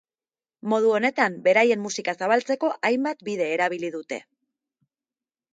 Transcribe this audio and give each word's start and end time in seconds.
Modu 0.71 0.93
honetan 0.99 1.35
beraien 1.47 1.83
musika 1.83 2.15
zabaltzeko 2.21 2.71
hainbat 2.91 3.21
bide 3.29 3.51
erabili 3.59 3.93
dute. 4.01 4.23